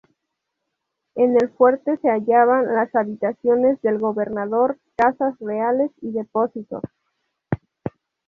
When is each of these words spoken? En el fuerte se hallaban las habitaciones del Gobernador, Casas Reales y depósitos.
En 1.13 1.37
el 1.39 1.51
fuerte 1.51 1.95
se 1.97 2.09
hallaban 2.09 2.73
las 2.73 2.95
habitaciones 2.95 3.79
del 3.83 3.99
Gobernador, 3.99 4.79
Casas 4.95 5.35
Reales 5.39 5.91
y 6.01 6.09
depósitos. 6.11 6.81